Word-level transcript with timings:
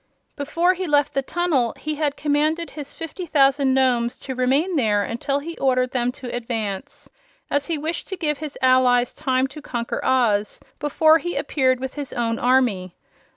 Before 0.35 0.73
he 0.73 0.87
left 0.87 1.13
the 1.13 1.21
tunnel 1.21 1.75
he 1.77 1.93
had 1.93 2.17
commanded 2.17 2.71
his 2.71 2.91
fifty 2.95 3.27
thousand 3.27 3.75
Nomes 3.75 4.17
to 4.21 4.33
remain 4.33 4.75
there 4.75 5.03
until 5.03 5.37
he 5.37 5.55
ordered 5.59 5.91
them 5.91 6.11
to 6.13 6.35
advance, 6.35 7.07
as 7.51 7.67
he 7.67 7.77
wished 7.77 8.07
to 8.07 8.17
give 8.17 8.39
his 8.39 8.57
allies 8.63 9.13
time 9.13 9.45
to 9.45 9.61
conquer 9.61 10.03
Oz 10.03 10.59
before 10.79 11.19
he 11.19 11.35
appeared 11.35 11.79
with 11.79 11.93
his 11.93 12.13
own 12.13 12.39
army. 12.39 12.95